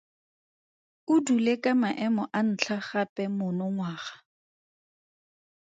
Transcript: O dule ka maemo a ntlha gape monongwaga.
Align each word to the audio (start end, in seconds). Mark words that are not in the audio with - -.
O 1.13 1.15
dule 1.25 1.53
ka 1.63 1.71
maemo 1.81 2.23
a 2.37 2.39
ntlha 2.47 2.77
gape 2.87 3.23
monongwaga. 3.37 4.15